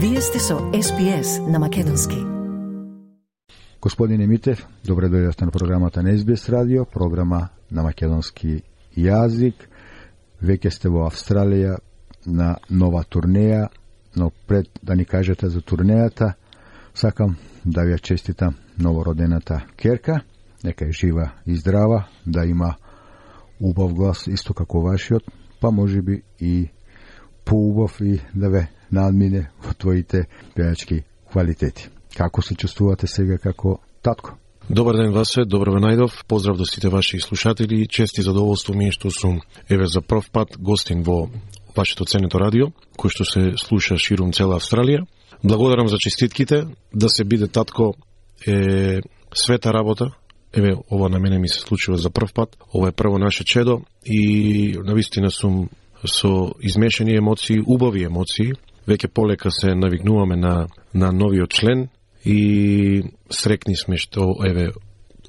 [0.00, 2.16] Вие сте со СПС на Македонски.
[3.82, 8.62] Господине Митев, добре дојдовте на програмата на СБС радио, програма на македонски
[8.94, 9.66] јазик.
[10.38, 11.80] Веќе сте во Австралија
[12.26, 13.66] на нова турнеја,
[14.16, 16.32] но пред да ни кажете за турнејата,
[16.94, 17.34] сакам
[17.64, 20.20] да ви ја честитам новородената Керка,
[20.64, 22.76] нека е жива и здрава, да има
[23.60, 25.24] убав глас исто како вашиот,
[25.60, 26.70] па може би и
[27.44, 31.88] поубав и да ве надмине во твоите пејачки квалитети.
[32.16, 34.36] Како се чувствувате сега како татко?
[34.70, 36.24] Добар ден Васе, добро ве најдов.
[36.28, 37.86] Поздрав до сите ваши слушатели.
[37.88, 41.30] Чест и задоволство ми е што сум еве за прв пат гостин во
[41.76, 45.06] вашето ценето радио, кој што се слуша ширум цела Австралија.
[45.42, 46.66] Благодарам за честитките.
[46.94, 47.94] Да се биде татко
[48.46, 49.00] е
[49.32, 50.10] света работа.
[50.52, 52.56] Еве, ова на мене ми се случува за прв пат.
[52.74, 55.68] Ова е прво наше чедо и навистина сум
[56.04, 58.52] со измешани емоции, убави емоции.
[58.88, 61.88] Веќе полека се навигнуваме на, на новиот член
[62.24, 64.70] и срекни сме што еве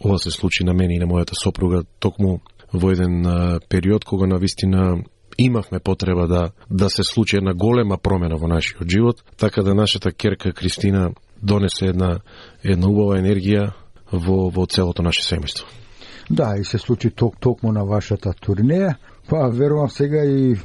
[0.04, 2.40] ова се случи на мене и на мојата сопруга токму
[2.74, 3.24] во еден
[3.70, 5.04] период кога на вистина
[5.38, 10.12] имавме потреба да да се случи една голема промена во нашиот живот, така да нашата
[10.12, 11.12] керка Кристина
[11.42, 12.20] донесе една
[12.64, 13.72] една убава енергија
[14.12, 15.66] во во целото наше семејство.
[16.30, 18.96] Да, и се случи ток токму на вашата турнеја.
[19.30, 20.56] Па верувам сега и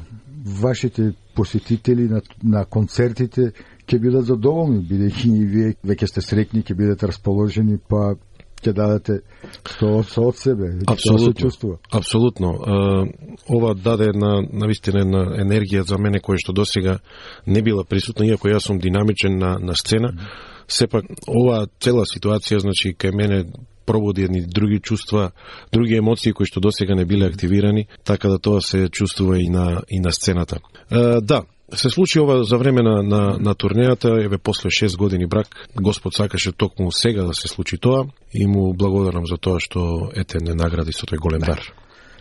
[0.44, 3.52] вашите посетители на, на концертите
[3.84, 8.14] ќе бидат задоволни, бидејќи и вие веќе сте срекни, ќе бидете расположени, па
[8.64, 9.18] ќе дадете
[9.68, 11.26] што со од себе, Апсолутно.
[11.26, 11.76] се чувствува.
[11.92, 12.50] Апсолутно.
[12.54, 12.78] А,
[13.48, 16.98] ова даде една навистина една енергија за мене која што досега
[17.46, 20.14] не била присутна, иако јас сум динамичен на, на сцена.
[20.68, 23.44] Сепак ова цела ситуација значи кај мене
[23.86, 25.30] пробуди едни други чувства,
[25.72, 29.82] други емоции кои што досега не биле активирани, така да тоа се чувствува и на
[29.88, 30.58] и на сцената.
[30.90, 31.42] А, да,
[31.74, 35.46] се случи ова за време на, на, на турнејата, еве после 6 години брак,
[35.80, 40.38] Господ сакаше токму сега да се случи тоа и му благодарам за тоа што ете
[40.40, 41.60] не награди со тој голем дар.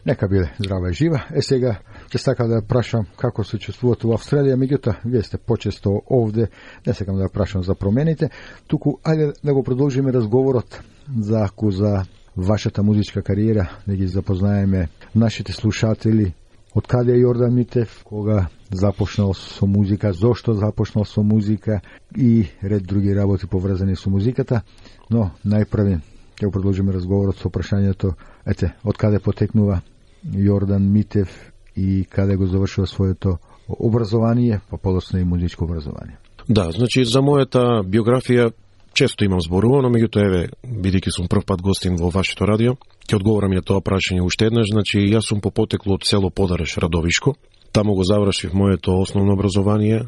[0.06, 1.24] Нека биде здрава и жива.
[1.32, 1.80] Е сега
[2.12, 6.50] ќе сакам да прашам како се чувствувате во Австралија, меѓутоа вие сте почесто овде,
[6.88, 8.30] не сакам да прашам за промените,
[8.68, 10.80] туку ајде да го продолжиме разговорот
[11.20, 12.04] за ако за
[12.38, 16.34] вашата музичка кариера, да ги запознаеме нашите слушатели.
[16.74, 21.82] Од каде е Јордан Митев, кога започнал со музика, зошто започнал со музика
[22.18, 24.64] и ред други работи поврзани со музиката,
[25.10, 26.00] но најпрви
[26.42, 28.16] ќе продолжиме разговорот со прашањето,
[28.46, 29.84] ете, од каде потекнува
[30.26, 31.30] Јордан Митев
[31.76, 33.38] и каде го завршува своето
[33.70, 36.18] образование, па подоцна и музичко образование.
[36.50, 38.52] Да, значи за мојата биографија
[38.94, 42.76] често имам зборувано, меѓутоа еве, бидејќи сум прв пат гостин во вашето радио,
[43.10, 46.78] ќе одговорам ја тоа прашање уште еднаш, значи јас сум по потекло од село Подареш
[46.78, 47.36] Радовишко.
[47.74, 50.06] Таму го завршив моето основно образование,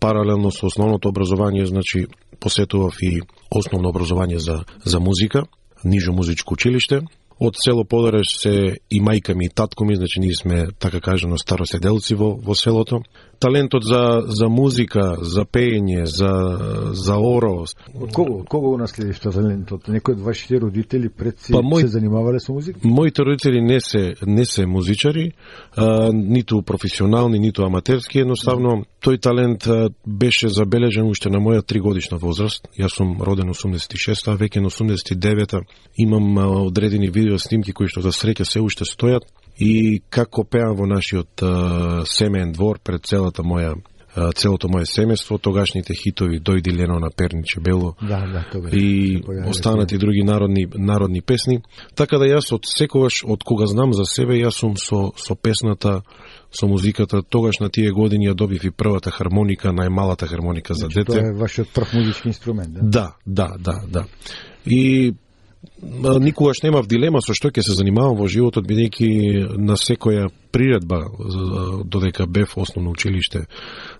[0.00, 2.06] паралелно со основното образование, значи
[2.40, 5.46] посетував и основно образование за за музика,
[5.84, 7.00] нижо музичко училиште.
[7.40, 11.36] Од село Подареш се и мајка ми и татко ми, значи ние сме така кажано
[11.38, 13.02] староседелци во во селото.
[13.38, 16.32] Талентот за за музика, за пеење, за
[16.92, 19.88] за оро, Од кого, од кого го наследиш тоа талентот?
[19.88, 22.80] Некој од вашите родители пред си Па, мој- се занимавале со музика?
[22.82, 25.32] Моите родители не се не се музичари,
[25.76, 32.16] а, ниту професионални, ниту аматерски, едноставно тој талент а, беше забележен уште на моја тригодишна
[32.16, 32.68] возраст.
[32.78, 35.60] Јас сум роден 86 а веќе на 89-та
[35.98, 39.26] имам а, одредени видео снимки кои што за среќа се уште стојат
[39.58, 41.50] и како пеам во нашиот а,
[42.06, 43.74] семеен двор пред целата моја
[44.16, 49.98] целото моје семејство, тогашните хитови Дојди Лено на Перниче Бело, Да, да, тоа и останати
[49.98, 51.60] други народни народни песни.
[51.94, 56.00] Така да јас од секогаш од кога знам за себе јас сум со со песната,
[56.48, 61.04] со музиката, тогаш на тие години ја добив и првата хармоника, најмалата хармоника за Значи,
[61.04, 61.28] Тоа дете.
[61.28, 62.80] е вашиот прв музички инструмент, да?
[62.82, 64.04] Да, да, да, да.
[64.64, 65.12] И
[66.20, 71.04] никогаш немав дилема со што ќе се занимавам во животот, бидејќи на секоја приредба,
[71.84, 73.44] додека бев основно училиште,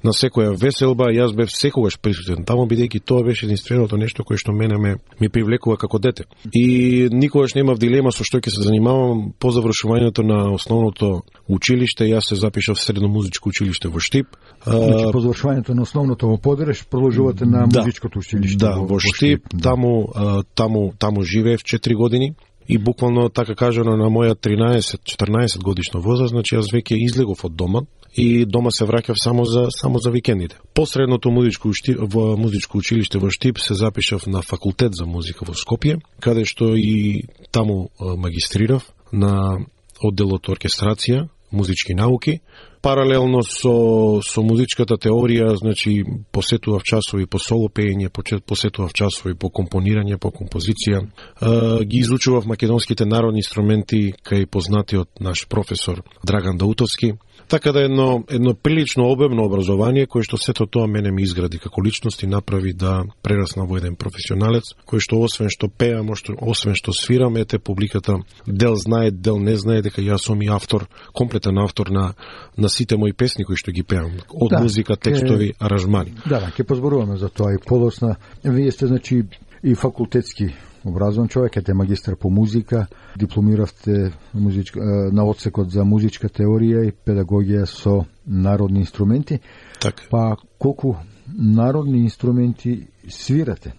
[0.05, 4.55] на секоја веселба, јас бев секогаш присутен таму, бидејќи тоа беше единственото нешто кое што
[4.57, 6.25] мене ме, ми привлекува како дете.
[6.55, 12.33] И никогаш немав дилема со што ќе се занимавам по завршувањето на основното училиште, јас
[12.33, 14.33] се запишав средно музичко училиште во Штип.
[14.65, 17.85] Значи, по завршувањето на основното во Подереш, продолжувате на Да.
[17.85, 22.35] музичкото училиште Да, во Штип, таму, а, таму, таму живеев 4 години
[22.69, 27.87] и буквално така кажано на моја 13-14 годишна возраст, значи јас веќе излегов од дома
[28.17, 30.57] и дома се враќав само за само за викендите.
[30.75, 35.53] Посредното музичко ушти, во музичко училиште во Штип се запишав на факултет за музика во
[35.53, 39.61] Скопје, каде што и таму магистрирав на
[40.03, 42.41] одделот оркестрација музички науки.
[42.87, 48.13] Паралелно со, со музичката теорија, значи, посетував часови по соло пеење,
[48.47, 51.03] посетував часови по компонирање, по композиција.
[51.03, 57.17] Е, ги изучував македонските народни инструменти кај познатиот наш професор Драган Даутовски.
[57.49, 61.83] Така да едно, едно прилично обемно образование, кое што сето тоа мене ми изгради како
[61.83, 66.91] личност и направи да прерасна во еден професионалец, кој што освен што пеам, освен што
[66.91, 71.91] свирам, ете публиката дел знае, дел не знае дека јас сум и автор, комплетен автор
[71.91, 72.15] на,
[72.57, 75.59] на сите мои песни кои што ги пеам, од да, музика, текстови, ке...
[75.61, 76.15] аранжмани.
[76.27, 78.17] Да, да, ќе позборуваме за тоа и подосна.
[78.45, 79.25] Вие сте значи
[79.63, 80.53] и факултетски
[80.87, 82.87] образован човек, ете магистар по музика,
[83.17, 84.81] дипломиравте музичка,
[85.13, 89.41] на одсекот за музичка теорија и педагогија со народни инструменти.
[89.81, 90.05] Така.
[90.11, 90.95] Па колку
[91.27, 93.75] народни инструменти свирате?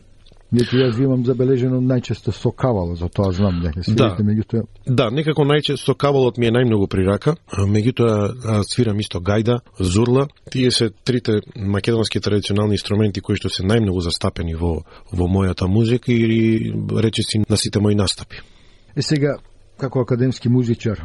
[0.47, 4.23] Меѓутоа јас имам забележено најчесто со кавало, за тоа знам дека свирите, да.
[4.23, 10.27] меѓутоа Да, некако најчесто кавалот ми е најмногу при рака, меѓутоа свирам исто гајда, зурла,
[10.51, 16.13] тие се трите македонски традиционални инструменти кои што се најмногу застапени во во мојата музика
[16.13, 18.39] и речиси на сите мои настапи.
[18.95, 19.37] Е сега
[19.77, 21.03] како академски музичар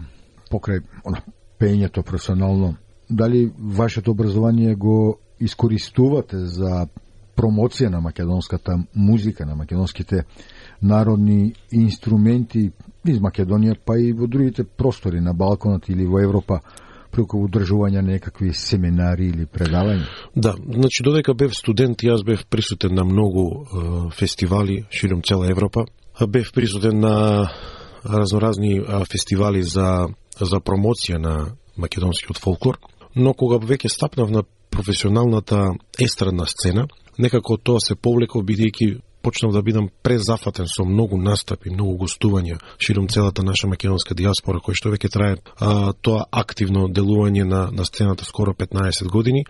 [0.52, 1.24] покрај она
[1.58, 2.76] пењето професионално,
[3.10, 6.86] дали вашето образование го искористувате за
[7.36, 10.24] промоција на македонската музика, на македонските
[10.82, 12.70] народни инструменти
[13.06, 16.60] из Македонија, па и во другите простори на Балконот или во Европа,
[17.12, 20.06] преку одржување на некакви семинари или предавања?
[20.36, 25.86] Да, значи додека бев студент, јас бев присутен на многу е, фестивали широм цела Европа.
[26.28, 27.50] Бев присутен на
[28.04, 28.80] разноразни
[29.10, 30.08] фестивали за
[30.40, 31.34] за промоција на
[31.76, 32.78] македонскиот фолклор,
[33.14, 36.88] но кога веќе стапнав на професионалната естрадна сцена,
[37.18, 43.08] некако тоа се повлеко бидејќи почнав да бидам презафатен со многу настапи, многу гостувања широм
[43.08, 48.24] целата наша македонска диаспора, кој што веќе трае а, тоа активно делување на, на сцената
[48.24, 49.44] скоро 15 години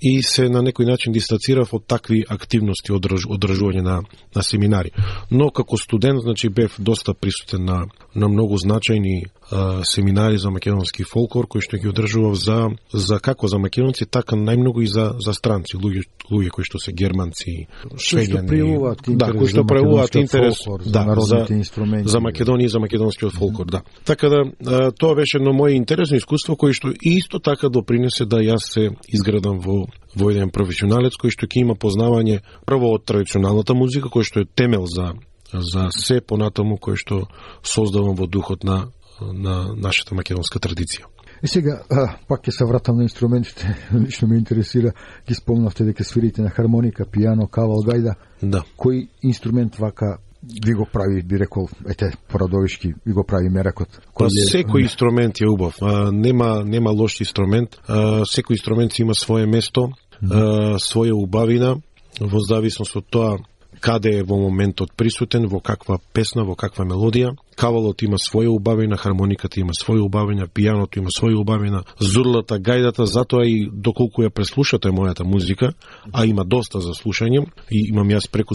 [0.00, 3.96] и се на некој начин дистанцирав од такви активности одрж, одржување на,
[4.34, 4.90] на семинари.
[5.30, 11.04] Но како студент, значи, бев доста присутен на, на многу значајни а, семинари за македонски
[11.04, 15.34] фолклор, кои што ги одржував за, за како за македонци, така најмногу и за, за
[15.34, 21.04] странци, луѓе, луѓе кои што се германци, швеѓани, да, кои што преуваат интерес фолклор, да,
[21.26, 23.82] за, инструменти, за Македонија и за македонскиот фолклор, да.
[24.04, 28.70] Така да тоа беше едно моје интересно искуство кој што исто така допринесе да јас
[28.70, 34.08] се изградам во во еден професионалец кој што ќе има познавање прво од традиционалната музика
[34.08, 35.14] кој што е темел за
[35.50, 37.26] за се понатаму кој што
[37.62, 38.88] создавам во духот на
[39.20, 41.04] на нашата македонска традиција.
[41.42, 43.76] И сега, а, пак ќе се вратам на инструментите.
[44.06, 44.92] Лично ме интересира,
[45.28, 48.14] ги спомнавте дека свирите на хармоника, пијано, кавал, гајда.
[48.42, 48.62] Да.
[48.76, 54.00] Кој инструмент вака ви го прави, би рекол, ете, порадовишки, ви го прави меракот?
[54.14, 54.46] Кој е...
[54.48, 55.76] Секој инструмент е убав.
[55.82, 57.76] А, нема, нема лош инструмент.
[57.86, 59.90] А, секој инструмент има свое место,
[60.22, 61.76] а, своја убавина,
[62.20, 63.36] во зависност од тоа
[63.80, 67.34] каде е во моментот присутен, во каква песна, во каква мелодија.
[67.56, 73.44] Кавалот има своја убавина, хармониката има своја убавина, пијаното има своја убавина, зурлата, гајдата, затоа
[73.46, 75.72] и доколку ја преслушате мојата музика,
[76.12, 78.54] а има доста за слушање, и имам јас преку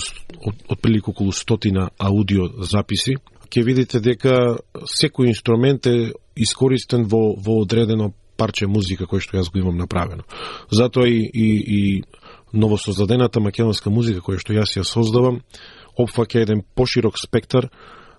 [0.70, 3.18] отприлика околу стотина аудио записи,
[3.50, 4.58] ќе видите дека
[4.90, 10.26] секој инструмент е искористен во, во одредено парче музика кој што јас го имам направено.
[10.72, 11.48] Затоа и, и,
[11.78, 11.82] и
[12.56, 15.42] новосоздадената македонска музика која што јас ја создавам
[16.00, 17.70] опфаќа еден поширок спектар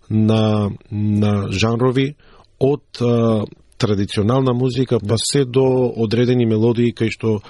[0.09, 2.15] на, на жанрови
[2.61, 3.45] од а,
[3.79, 7.41] традиционална музика па се до одредени мелодии кај што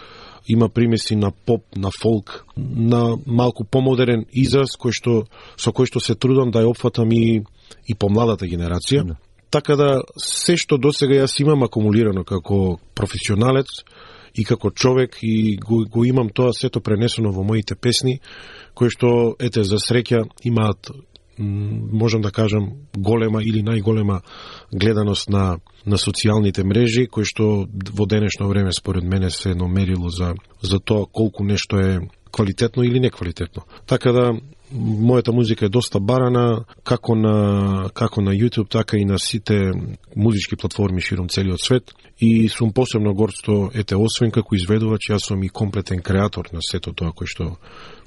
[0.49, 5.14] има примеси на поп, на фолк, на малку помодерен израз кој што
[5.59, 7.43] со кој што се трудам да ја опфатам и
[7.87, 9.02] и помладата генерација.
[9.05, 9.16] Да.
[9.50, 13.83] Така да се што досега јас имам акумулирано како професионалец,
[14.37, 18.21] и како човек и го, го имам тоа сето пренесено во моите песни,
[18.75, 20.90] кои што, ете, за среќа имаат
[21.38, 24.21] можам да кажам голема или најголема
[24.73, 30.11] гледаност на на социјалните мрежи кои што во денешно време според мене се едно мерило
[30.11, 32.00] за за тоа колку нешто е
[32.33, 33.62] квалитетно или неквалитетно.
[33.87, 34.33] Така да
[34.75, 39.73] мојата музика е доста барана како на како на YouTube, така и на сите
[40.16, 45.28] музички платформи широм целиот свет и сум посебно горд што ете освен како изведувач, јас
[45.28, 47.57] сум и комплетен креатор на сето тоа кој што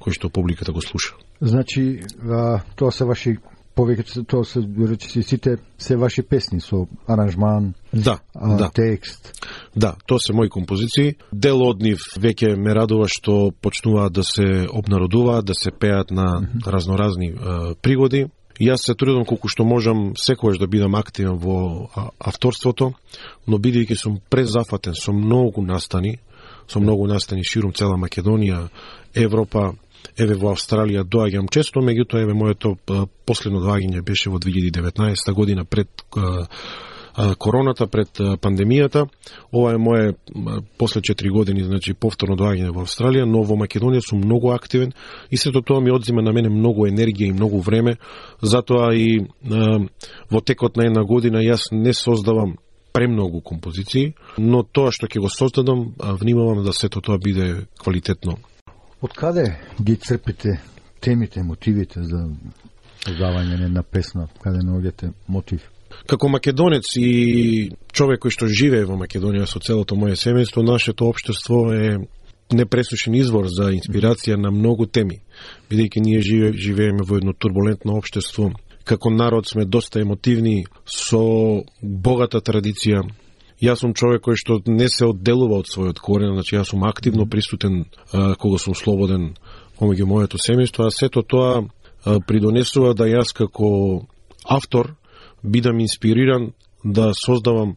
[0.03, 1.15] кој што публиката го слуша.
[1.41, 3.37] Значи, а, тоа се ваши
[3.79, 8.69] повеќе тоа се речи сите се ваши песни со аранжман, да, а, да.
[8.75, 9.31] текст.
[9.75, 11.15] Да, тоа се мои композиции.
[11.31, 16.49] Дел од нив веќе ме радува што почнуваат да се обнародуваат, да се пеат на
[16.65, 18.27] разноразни а, пригоди.
[18.59, 21.87] Јас се трудам колку што можам секогаш да бидам активен во
[22.19, 22.91] авторството,
[23.47, 26.17] но бидејќи сум презафатен со многу настани,
[26.67, 28.67] со многу настани ширум цела Македонија,
[29.15, 29.77] Европа,
[30.17, 32.75] еве во Австралија доаѓам често, меѓутоа еве моето
[33.25, 35.89] последно доаѓање беше во 2019 година пред
[37.37, 39.07] короната пред пандемијата.
[39.51, 40.13] Ова е мое
[40.77, 44.93] после 4 години, значи повторно доаѓање во Австралија, но во Македонија сум многу активен
[45.31, 47.97] и сето тоа ми одзима на мене многу енергија и многу време.
[48.41, 49.25] Затоа и
[50.31, 52.55] во текот на една година јас не создавам
[52.93, 58.37] премногу композиции, но тоа што ќе го создадам, внимавам да сето тоа биде квалитетно.
[59.01, 60.59] Од каде ги црпите
[60.99, 62.25] темите, мотивите за
[63.05, 64.27] создавање на една песна?
[64.43, 65.69] Каде наоѓате мотив?
[66.05, 71.71] Како македонец и човек кој што живее во Македонија со целото моје семејство, нашето општество
[71.73, 71.97] е
[72.53, 75.21] непресушен извор за инспирација на многу теми,
[75.69, 78.51] бидејќи ние живе, живееме во едно турбулентно општество.
[78.83, 81.21] Како народ сме доста емотивни, со
[81.81, 83.03] богата традиција.
[83.59, 87.27] Јас сум човек кој што не се одделува од својот корен, значи јас сум активно
[87.27, 89.33] присутен а, кога сум слободен
[89.79, 94.05] помеѓу моето семејство, а сето тоа а, придонесува да јас како
[94.47, 94.95] автор
[95.43, 97.75] бидам инспириран да создавам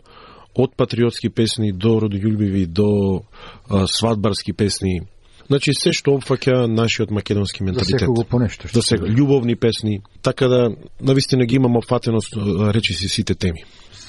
[0.54, 3.22] од патриотски песни до родољубиви, до
[3.68, 5.00] а, свадбарски песни.
[5.48, 7.98] Значи се што опфаќа нашиот македонски менталитет.
[7.98, 8.68] За секого понешто.
[8.72, 10.70] Да се љубовни песни, така да
[11.00, 12.20] навистина ги имам опфатено
[12.72, 13.64] речи си сите теми.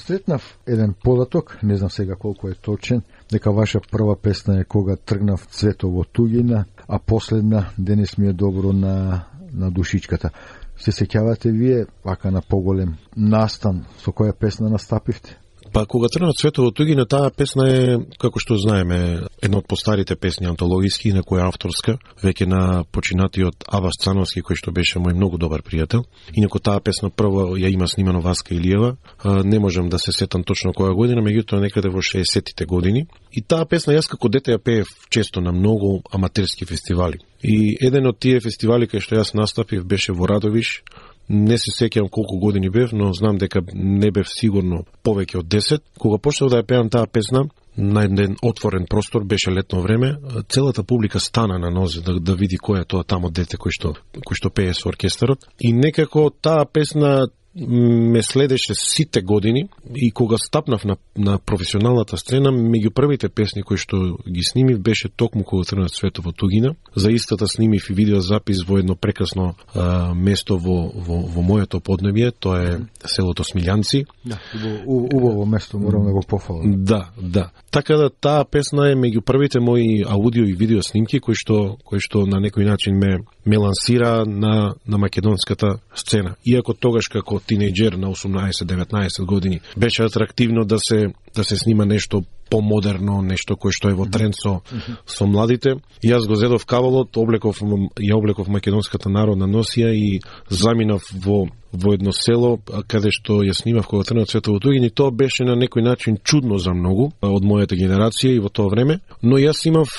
[0.06, 4.96] Сретнав еден податок, не знам сега колку е точен, дека ваша прва песна е кога
[4.96, 10.30] тргнав цветово тугина, а последна денес ми е добро на на душичката.
[10.76, 15.38] Се сеќавате вие, вака на поголем настан, со која песна настапивте?
[15.74, 20.46] Па кога трна цветово тугина, таа песна е, како што знаеме, една од постарите песни
[20.46, 22.60] антологиски, некоја авторска, веќе на
[22.94, 26.04] починатиот Авас Цановски, кој што беше мој многу добар пријател.
[26.30, 28.94] Инако таа песна прво ја има снимано Васка Илиева,
[29.42, 33.08] не можам да се сетам точно која година, меѓутоа некаде во 60-тите години.
[33.32, 37.18] И таа песна јас како дете ја пеев често на многу аматерски фестивали.
[37.42, 40.84] И еден од тие фестивали кај што јас настапив беше во Радовиш,
[41.28, 45.84] Не се сеќавам колку години бев, но знам дека не бев сигурно повеќе од 10.
[45.98, 50.16] Кога почнав да ја пеам таа песна, на еден отворен простор, беше летно време,
[50.48, 53.94] целата публика стана на нозе да, да види кој е тоа тамо дете кој што,
[54.14, 55.48] кој што пее со оркестарот.
[55.60, 57.26] И некако таа песна
[57.56, 63.78] ме следеше сите години и кога стапнав на, на професионалната сцена, меѓу првите песни кои
[63.78, 66.74] што ги снимив беше токму кога тргнат Светово Тугина.
[66.96, 72.32] За истата снимив и видеозапис во едно прекрасно а, место во, во, во моето поднебје,
[72.32, 74.04] тоа е селото Смилјанци.
[74.24, 74.38] Да,
[74.86, 76.84] убаво место, морам да го пофалам.
[76.84, 77.50] Да, да.
[77.74, 81.98] Така да таа песна е меѓу првите мои аудио и видео снимки кои што кои
[81.98, 86.36] што на некој начин ме ме лансира на на македонската сцена.
[86.46, 89.60] Иако тогаш како тинејџер на 18-19 години.
[89.76, 94.36] Беше атрактивно да се да се снима нешто помодерно, нешто кое што е во тренд
[94.36, 94.62] со,
[95.06, 95.76] со младите.
[96.02, 97.62] И јас го зедов кавалот, облеков,
[97.98, 103.88] ја облеков македонската народна носија и заминав во во едно село каде што ја снимав
[103.90, 107.74] кога тренат Светово Тугин и тоа беше на некој начин чудно за многу од мојата
[107.74, 109.90] генерација и во тоа време, но јас имав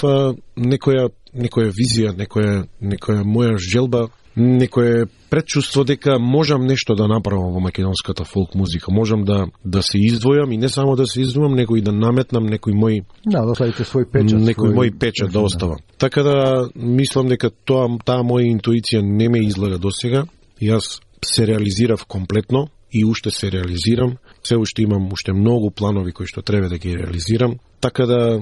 [0.56, 7.60] некоја некоја визија, некоја некоја моја желба некое предчувство дека можам нешто да направам во
[7.60, 8.92] македонската фолк музика.
[8.92, 12.48] Можам да да се издвојам и не само да се издвојам, него и да наметнам
[12.48, 14.75] некој мој Да, да оставите свој печат, некој свој...
[14.75, 15.80] мој печат да оставам.
[15.98, 20.25] Така да мислам дека тоа таа моја интуиција не ме излага досега.
[20.62, 24.18] Јас се реализирав комплетно и уште се реализирам.
[24.44, 27.60] Се уште имам уште многу планови кои што треба да ги реализирам.
[27.82, 28.42] Така да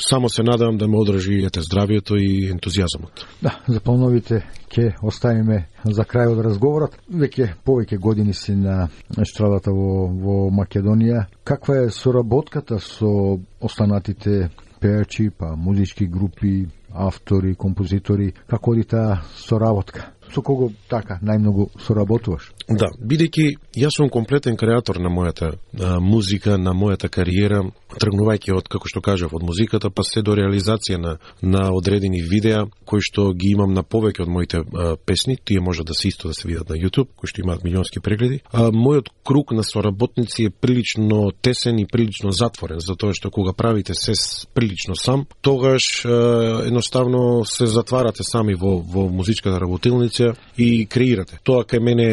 [0.00, 3.26] само се надам да ме одржи ете здравјето и ентузијазмот.
[3.42, 4.40] Да, за плановите
[4.72, 6.96] ќе оставиме за крај од разговорот.
[7.12, 8.88] Веќе повеќе години си на
[9.20, 11.26] естрадата во, во Македонија.
[11.44, 14.48] Каква е соработката со останатите
[14.80, 20.08] пејачи, па музички групи, автори, композитори, како оди таа соработка?
[20.34, 22.52] Со кого така најмногу соработуваш?
[22.70, 27.64] Да, бидејќи јас сум комплетен креатор на мојата а, музика, на мојата кариера,
[27.98, 32.66] тргнувајќи од како што кажав од музиката па се до реализација на на одредени видеа
[32.84, 36.28] кои што ги имам на повеќе од моите а, песни, тие може да се исто
[36.28, 38.40] да се видат на YouTube, кои што имаат милионски прегледи.
[38.52, 43.94] А, мојот круг на соработници е прилично тесен и прилично затворен, затоа што кога правите
[43.94, 44.14] се
[44.54, 50.19] прилично сам, тогаш а, едноставно се затварате сами во во музичката работилница
[50.58, 51.38] и креирате.
[51.44, 52.08] Тоа кај мене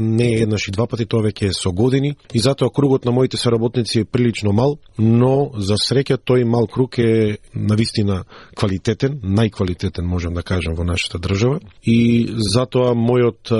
[0.00, 3.12] не е еднаш и два пати, тоа веќе е со години и затоа кругот на
[3.12, 8.24] моите соработници е прилично мал, но за среќа тој мал круг е навистина
[8.56, 13.54] квалитетен, најквалитетен можам да кажам во нашата држава и затоа мојот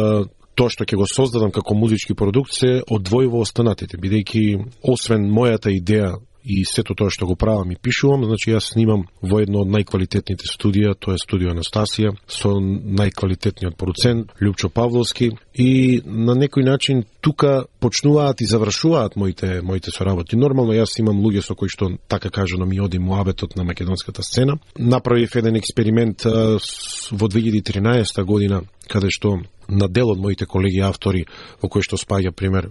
[0.55, 6.19] тоа што ќе го создадам како музички продукт се одвојува останатите, бидејќи освен мојата идеја
[6.45, 10.49] и сето тоа што го правам и пишувам, значи јас снимам во едно од најквалитетните
[10.49, 17.67] студија, тоа е студио Анастасија, со најквалитетниот продуцент Лјупчо Павловски и на некој начин тука
[17.81, 20.37] почнуваат и завршуваат моите моите соработи.
[20.37, 24.59] Нормално јас имам луѓе со кои што така кажано ми оди муабетот на македонската сцена.
[24.79, 29.39] Направив еден експеримент во 2013 година каде што
[29.71, 31.23] на дел од моите колеги автори
[31.63, 32.69] во кои што спаѓа пример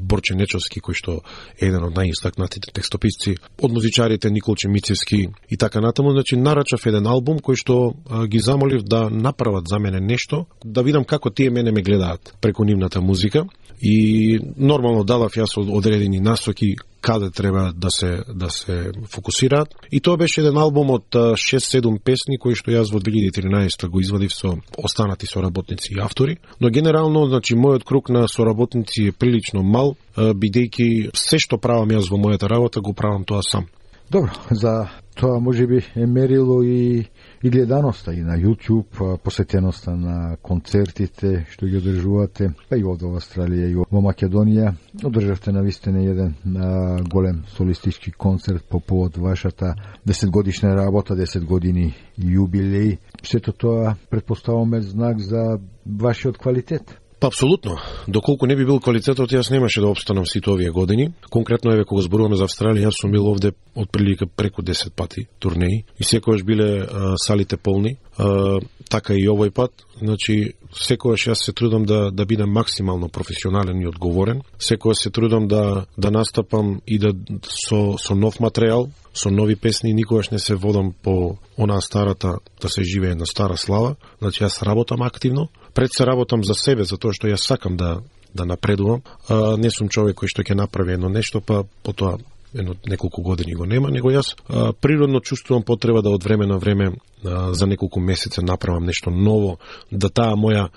[0.00, 1.18] Борче Нечовски кој што
[1.60, 7.06] е еден од најистакнатите текстописци, од музичарите Николче Мицевски и така натаму, значи нарачав еден
[7.06, 7.78] албум кој што
[8.26, 12.64] ги замолив да направат за мене нешто, да видам како тие мене ме гледаат преку
[12.64, 13.44] нивната музика.
[13.80, 16.74] И нормално дадав јас одредени насоки
[17.08, 19.68] каде треба да се да се фокусираат.
[19.92, 24.34] И тоа беше еден албум од 6-7 песни кои што јас во 2013 го извадив
[24.36, 29.96] со останати соработници и автори, но генерално значи мојот круг на соработници е прилично мал,
[30.16, 33.66] бидејќи се што правам јас во мојата работа го правам тоа сам.
[34.10, 37.08] Добро, за тоа може би е мерило и
[37.42, 43.68] и гледаноста и на YouTube, посетеноста на концертите што ги одржувате, па и од Австралија
[43.70, 44.74] и во Македонија.
[45.04, 49.74] Одржавте на вистина еден а, голем солистички концерт по повод вашата
[50.06, 52.98] 10 годишна работа, 10 години јубилеј.
[53.22, 56.98] Сето тоа предпоставаме знак за вашиот квалитет.
[57.20, 57.78] Па апсолутно.
[58.06, 61.08] Доколку не би бил квалитетот, јас немаше да обстанам сите овие години.
[61.30, 65.26] Конкретно еве кога зборуваме за Австралија, јас сум бил овде од прилика преку 10 пати
[65.38, 67.96] турнеи и секогаш биле а, салите полни.
[68.18, 69.72] А, така и овој пат.
[69.98, 74.42] Значи, секогаш јас се трудам да да бидам максимално професионален и одговорен.
[74.58, 79.92] Секогаш се трудам да да настапам и да со со нов материјал, со нови песни,
[79.92, 83.96] никогаш не се водам по онаа старата да се живее на стара слава.
[84.18, 85.48] Значи јас работам активно,
[85.78, 88.00] пред се работам за себе, за тоа што јас сакам да
[88.34, 89.02] да напредувам.
[89.28, 92.18] А, не сум човек кој што ќе направи едно нешто, па потоа
[92.52, 96.58] едно неколку години го нема, него јас а, природно чувствувам потреба да од време на
[96.58, 96.90] време
[97.22, 99.58] а, за неколку месеца направам нешто ново,
[99.90, 100.68] да таа моја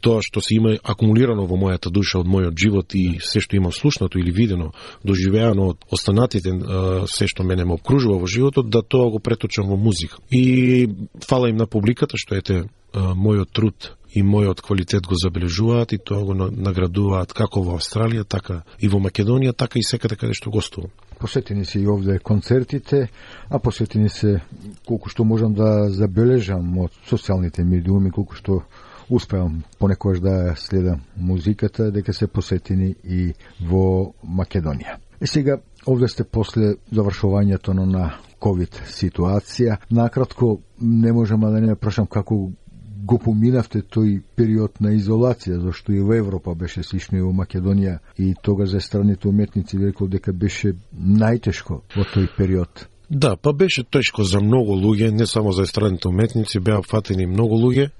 [0.00, 3.72] тоа што се има акумулирано во мојата душа од мојот живот и се што имам
[3.72, 6.54] слушнато или видено, доживеано од останатите,
[7.10, 10.22] се што мене ме обкружува во животот, да тоа го преточам во музика.
[10.30, 10.86] И
[11.26, 12.64] фала им на публиката што ете
[12.94, 18.62] мојот труд и мојот квалитет го забележуваат и тоа го наградуваат како во Австралија, така
[18.78, 20.90] и во Македонија, така и секаде каде што гостувам.
[21.18, 23.08] Посетени се и овде концертите,
[23.48, 24.40] а посетени се
[24.86, 28.62] колку што можам да забележам од социјалните медиуми, колку што
[29.10, 34.98] успеам понекогаш да следам музиката, дека се посетени и во Македонија.
[35.20, 39.76] И сега, овде сте после завршувањето на COVID ситуација.
[39.90, 42.50] Накратко, не можам да не прашам како
[43.06, 47.98] го поминавте тој период на изолација, зашто и во Европа беше слично и во Македонија
[48.18, 52.86] и тогаш за страните уметници рекол дека беше најтешко во тој период.
[53.10, 57.58] Да, па беше тешко за многу луѓе, не само за естрадните уметници, беа фатени многу
[57.58, 57.90] луѓе.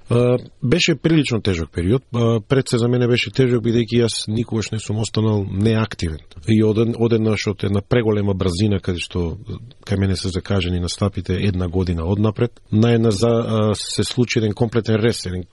[0.63, 2.03] Беше прилично тежок период.
[2.47, 6.23] Пред се за мене беше тежок бидејќи јас никогаш не сум останал неактивен.
[6.47, 9.35] И оден, одеднаш од една преголема брзина каде што
[9.83, 14.95] кај мене се закажени настапите една година однапред, на една за, се случи еден комплетен
[14.95, 15.43] рес, еден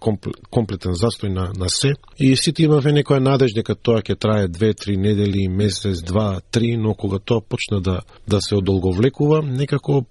[0.51, 1.95] комплетен застој на, на се.
[2.19, 6.77] И сите имаве некоја надеж дека тоа ќе трае две, три недели, месец, два, три,
[6.77, 10.05] но кога тоа почна да, да се одолговлекува, некако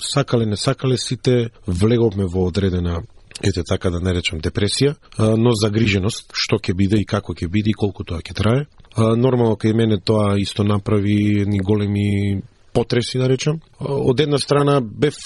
[0.00, 3.02] сакале не сакале сите влеговме во одредена
[3.42, 7.72] ете така да не речам депресија, но загриженост што ќе биде и како ќе биде
[7.72, 8.66] и колку тоа ќе трае.
[8.96, 13.60] Нормално кај мене тоа исто направи ни големи потреси да речам.
[13.80, 15.18] Од една страна бев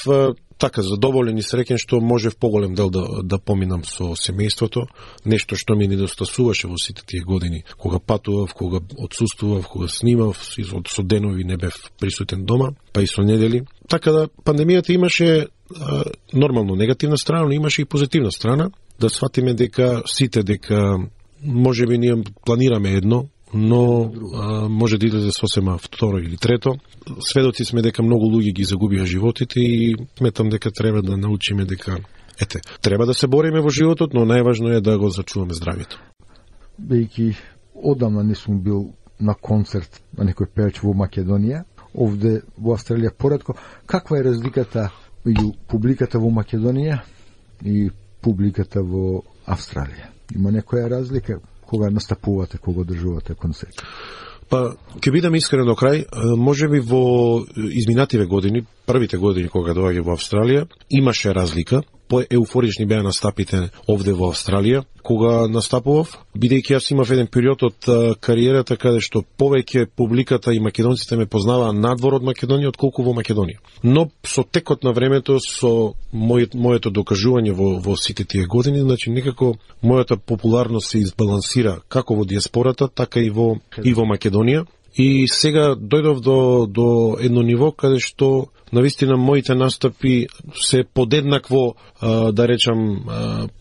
[0.58, 4.86] така задоволен и среќен што можев поголем дел да, да поминам со семејството,
[5.24, 11.02] нешто што ми недостасуваше во сите тие години, кога патував, кога отсуствував, кога снимав, со
[11.02, 13.64] денови не бев присутен дома, па и со недели.
[13.88, 19.54] Така да пандемијата имаше а, нормално негативна страна, но имаше и позитивна страна, да сватиме
[19.54, 20.98] дека сите дека
[21.42, 26.76] може би ние планираме едно, но а, може да иде сосема второ или трето.
[27.20, 31.98] Сведоци сме дека многу луѓе ги загубија животите и сметам дека треба да научиме дека
[32.40, 36.00] ете, треба да се бориме во животот, но најважно е да го зачуваме здравието.
[36.80, 37.36] Бејќи
[37.74, 43.56] одамна не сум бил на концерт на некој певач во Македонија, овде во Австралија поредко,
[43.86, 44.90] каква е разликата
[45.24, 47.00] меѓу публиката во Македонија
[47.64, 47.90] и
[48.22, 50.12] публиката во Австралија?
[50.36, 51.40] Има некоја разлика?
[51.68, 53.84] Кога настапувате, кога одржувате концерт?
[54.48, 56.06] Па, ќе бидам искрен до крај,
[56.40, 63.02] може би во изминативе години, првите години кога доаѓа во Австралија, имаше разлика, поеуфорични беа
[63.02, 67.88] настапите овде во Австралија кога настапував, бидејќи јас имав еден период од
[68.20, 73.62] кариерата каде што повеќе публиката и македонците ме познаваа надвор од Македонија отколку во Македонија.
[73.82, 79.10] Но со текот на времето, со мојот, моето докажување во, во сите тие години, значи
[79.10, 84.66] некако мојата популарност се избалансира како во диаспората, така и во, и во Македонија.
[84.98, 91.74] И сега дојдов до, до едно ниво каде што навистина моите настапи се подеднакво,
[92.32, 93.06] да речам,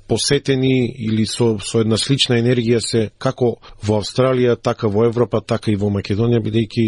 [0.08, 5.71] посетени или со, со една слична енергија се како во Австралија, така во Европа, така
[5.71, 6.88] и во Македонија, бидејќи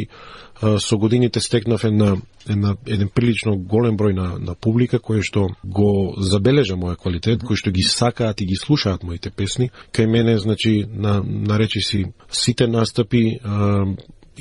[0.80, 2.16] со годините стекнав една,
[2.48, 7.56] една, еден прилично голем број на, на публика кој што го забележа моја квалитет, кој
[7.56, 9.70] што ги сакаат и ги слушаат моите песни.
[9.94, 13.86] Кај мене, значи, на, на речи си, сите настапи а,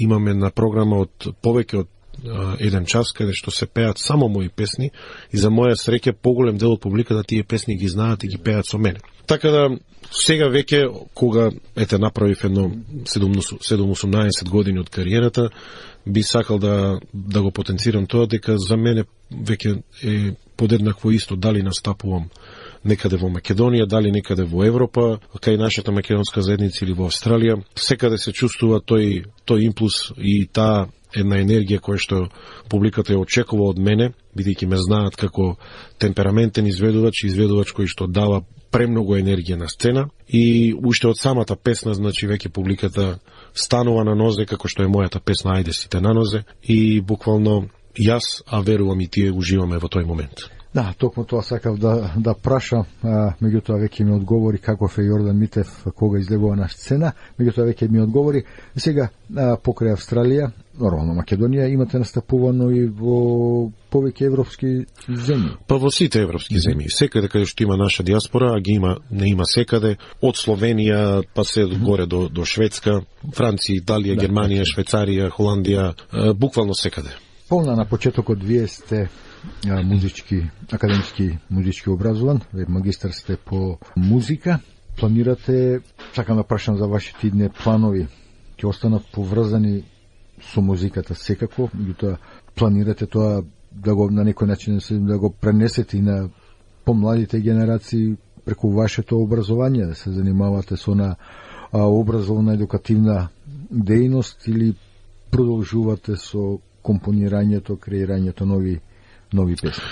[0.01, 1.89] имаме на програма од повеќе од
[2.59, 4.91] еден час каде што се пеат само мои песни
[5.33, 8.67] и за моја среќа поголем дел од публиката тие песни ги знаат и ги пеат
[8.67, 9.01] со мене.
[9.27, 9.79] Така да
[10.11, 12.71] сега веќе кога ете направив едно
[13.05, 15.51] 7-18 години од кариерата,
[16.07, 21.63] би сакал да да го потенцирам тоа дека за мене веќе е подеднакво исто дали
[21.63, 22.31] настапувам
[22.85, 28.19] некаде во Македонија, дали некаде во Европа, кај нашата македонска заедница или во Австралија, секаде
[28.19, 32.19] се чувствува тој тој импулс и таа една енергија која што
[32.69, 35.57] публиката ја очекува од мене, бидејќи ме знаат како
[35.99, 40.09] темпераментен изведувач, изведувач кој што дава премногу енергија на сцена.
[40.29, 43.19] И уште од самата песна, значи веќе публиката
[43.55, 48.43] станува на нозе како што е мојата песна Ајде сите на нозе и буквално јас,
[48.47, 50.58] а верувам и тие уживаме во тој момент.
[50.75, 55.39] Да, токму тоа сакав да, да праша, а, меѓутоа веќе ми одговори каков е Јордан
[55.41, 58.45] Митев кога излегува на сцена, меѓутоа веќе ми одговори.
[58.77, 64.73] Сега, а, покрај Австралија, нормално Македонија, имате настапувано и во повеќе европски
[65.09, 65.55] земји.
[65.67, 66.93] Па во сите европски земји.
[66.93, 71.45] Секаде каде што има наша диаспора, а ги има, не има секаде, од Словенија па
[71.45, 71.85] се mm -hmm.
[71.85, 74.71] горе до, до Шведска, Франција, Италија, да, Германија, да.
[74.75, 77.09] Швейцарија, Холандија, буквално секаде.
[77.49, 79.09] Полна на почетокот вие сте
[79.85, 84.61] музички, академски музички образован, магистар сте по музика.
[84.99, 85.81] Планирате,
[86.15, 88.09] сакам да прашам за вашите идне планови,
[88.59, 89.85] ќе останат поврзани
[90.43, 92.19] со музиката секако, меѓутоа
[92.55, 96.31] планирате тоа да го на некој начин да, да го пренесете и на
[96.85, 101.17] помладите генерации преку вашето образование, да се занимавате со на
[101.73, 103.29] образовна едукативна
[103.71, 104.75] дејност или
[105.31, 108.81] продолжувате со компонирањето, креирањето нови
[109.33, 109.85] нови песни?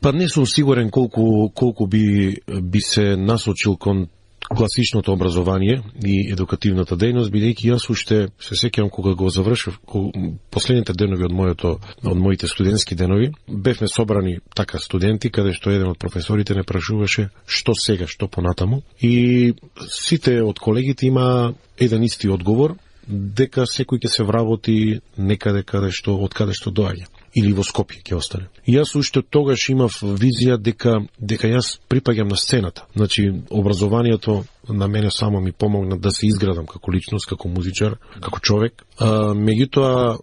[0.00, 4.08] Па не сум сигурен колку колку би би се насочил кон
[4.56, 9.78] класичното образование и едукативната дејност, бидејќи јас уште се сеќавам кога го завршив
[10.50, 15.92] последните денови од моето од моите студентски денови, бевме собрани така студенти каде што еден
[15.92, 19.54] од професорите не прашуваше што сега, што понатаму и
[19.86, 22.74] сите од колегите има еден исти одговор
[23.06, 28.02] дека секој ќе се вработи некаде каде што од каде што доаѓа или во Скопје
[28.02, 28.48] ќе остане.
[28.66, 32.86] И јас уште тогаш имав визија дека дека јас припаѓам на сцената.
[32.96, 38.40] Значи образованието на мене само ми помогна да се изградам како личност, како музичар, како
[38.40, 38.84] човек.
[38.98, 40.18] А, меѓутоа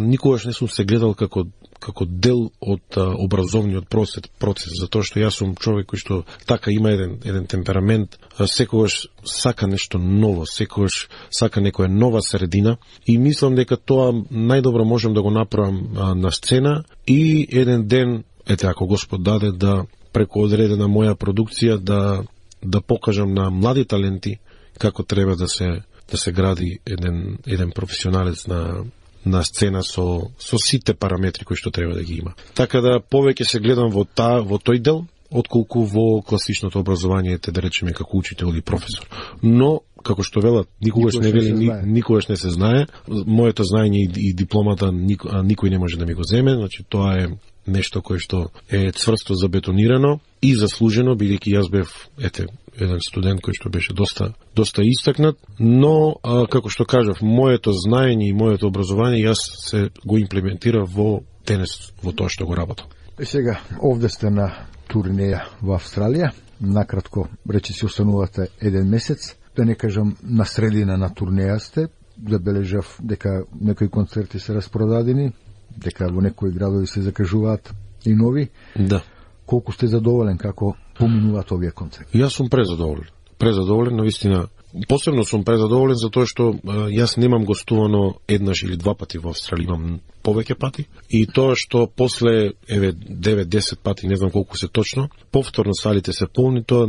[0.00, 1.46] никогаш не сум се гледал како
[1.86, 6.18] како дел од а, образовниот процес, процес, затоа што јас сум човек кој што
[6.50, 12.76] така има еден еден темперамент, а, секогаш сака нешто ново, секогаш сака некоја нова средина
[13.06, 18.24] и мислам дека тоа најдобро можем да го направам а, на сцена и еден ден,
[18.48, 22.24] ете ако Господ даде да преку одредена моја продукција да
[22.62, 24.38] да покажам на млади таленти
[24.78, 28.84] како треба да се да се гради еден еден професионалец на
[29.26, 32.32] на сцена со, со сите параметри кои што треба да ги има.
[32.54, 37.50] Така да повеќе се гледам во, та, во тој дел, отколку во класичното образование, те
[37.50, 39.08] да речеме како учител или професор.
[39.42, 42.86] Но, како што велат, никогаш не вели, ни, никогаш не се знае.
[43.08, 47.28] Моето знаење и, и дипломата никој не може да ми го земе, значи тоа е
[47.66, 51.90] нешто кое што е цврсто забетонирано и заслужено, бидејќи јас бев,
[52.22, 57.72] ете, еден студент кој што беше доста доста истакнат, но а, како што кажав, моето
[57.72, 62.86] знаење и моето образование јас се го имплементира во денес во тоа што го работам.
[63.18, 64.50] И сега овде сте на
[64.88, 71.08] турнеја во Австралија, накратко рече си останувате еден месец, да не кажам на средина на
[71.08, 71.88] турнеја сте,
[72.28, 75.32] забележав дека некои концерти се распродадени,
[75.76, 78.50] дека во некои градови се закажуваат и нови.
[78.76, 79.02] Да.
[79.46, 82.18] Колку сте задоволен како поминуваат овие концерти?
[82.18, 83.08] Јас сум презадоволен.
[83.38, 84.46] Презадоволен, на вистина,
[84.88, 86.52] Посебно сум презадоволен за тоа што
[86.92, 91.86] јас немам гостувано еднаш или два пати во Австралија, имам повеќе пати и тоа што
[91.86, 96.88] после еве 9-10 пати, не знам колку се точно, повторно салите се полни, тоа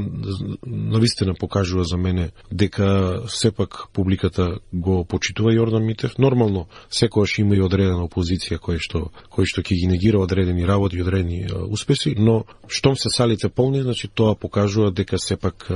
[0.65, 6.17] навистина покажува за мене дека сепак публиката го почитува Јордан Митев.
[6.17, 10.97] Нормално секогаш има и одредена опозиција кој што кој што ќе ги негира одредени работи
[10.97, 15.69] и одредени успеси, но штом се салите полни, значи тоа покажува дека сепак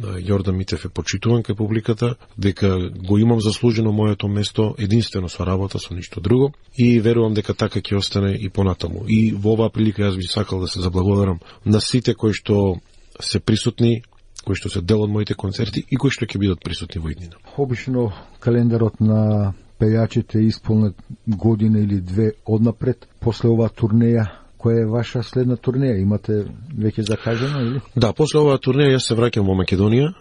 [0.00, 0.88] Јордан Митев е
[1.30, 6.52] почитуван кај публиката, дека го имам заслужено моето место единствено со работа, со ништо друго
[6.76, 9.04] и верувам дека така ќе остане и понатаму.
[9.08, 12.80] И во оваа прилика јас би сакал да се заблагодарам на сите кои што
[13.20, 14.02] се присутни
[14.44, 17.36] кои што се дел од моите концерти и кои што ќе бидат присутни во иднина.
[17.56, 25.22] Обично календарот на пејачите исполнет година или две однапред после оваа турнеја која е ваша
[25.22, 25.98] следна турнеја?
[26.00, 26.44] Имате
[26.76, 27.80] веќе закажено или?
[27.96, 30.12] Да, после оваа турнеја јас се враќам во Македонија.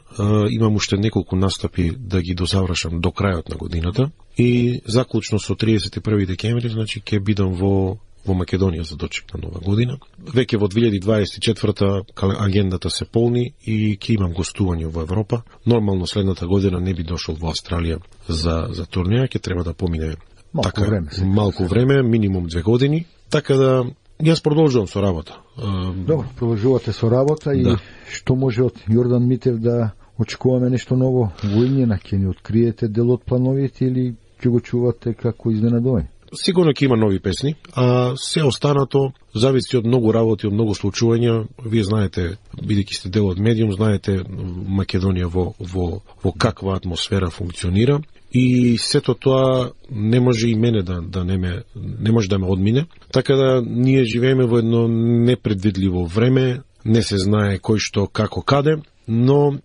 [0.49, 6.25] имам уште неколку настапи да ги дозавршам до крајот на годината и заклучно со 31
[6.25, 9.97] декември, значи ќе бидам во во Македонија за дочек на нова година.
[10.19, 12.03] Веќе во 2024
[12.45, 15.41] агендата се полни и ќе имам гостување во Европа.
[15.65, 20.15] Нормално следната година не би дошол во Австралија за за турнеја, ќе треба да помине
[20.53, 21.09] малку така, време.
[21.23, 23.05] Малку време, минимум две години.
[23.29, 23.85] Така да
[24.19, 25.37] Јас продолжувам со работа.
[25.57, 27.77] Добро, продолжувате со работа и да.
[28.11, 33.13] што може од Јордан Митев да очекуваме нешто ново во Инјена, ќе ни откриете дел
[33.15, 36.11] од плановите или ќе го чувате како изненадување?
[36.35, 41.45] Сигурно ќе има нови песни, а се останато зависи од многу работи, од многу случувања.
[41.63, 48.01] Вие знаете, бидејќи сте дел од медиум, знаете Македонија во, во, во каква атмосфера функционира
[48.31, 52.45] и сето тоа не може и мене да, да не, ме, не може да ме
[52.45, 52.85] одмине.
[53.13, 58.79] Така да ние живееме во едно непредвидливо време, не се знае кој што, како, каде,
[59.07, 59.57] но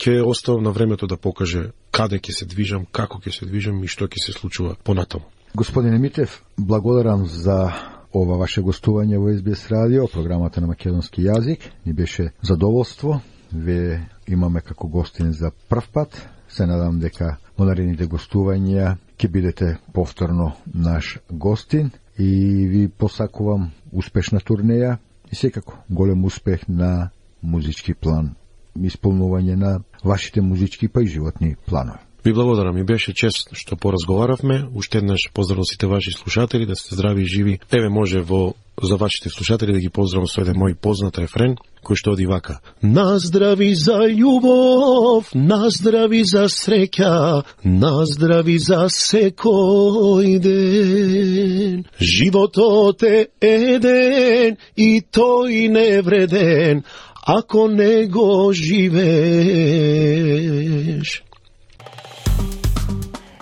[0.00, 3.88] ќе оставам на времето да покаже каде ќе се движам, како ќе се движам и
[3.88, 5.24] што ќе се случува понатаму.
[5.54, 7.72] Господине Митев, благодарам за
[8.12, 11.60] ова ваше гостување во СБС радио, програмата на македонски јазик.
[11.86, 13.20] Ни беше задоволство.
[13.52, 16.28] Ве имаме како гостин за прв пат.
[16.56, 20.46] Се надам дека во наредните гостувања ќе бидете повторно
[20.86, 22.28] наш гостин и
[22.72, 24.94] ви посакувам успешна турнеја
[25.28, 27.10] и секако голем успех на
[27.42, 28.32] музички план,
[28.72, 32.05] исполнување на вашите музички па и животни планови.
[32.26, 34.66] Ви благодарам и беше чест што поразговаравме.
[34.74, 37.58] Уште еднаш поздрав сите ваши слушатели, да сте здрави и живи.
[37.70, 41.54] Еве може во за вашите слушатели да ги поздравам со еден мој познат рефрен
[41.86, 42.58] кој што оди вака.
[42.82, 51.86] Наздрави за љубов, наздрави за среќа, наздрави за секој ден.
[52.02, 56.82] Животот е еден и тој не вреден,
[57.22, 59.06] ако не го живееш.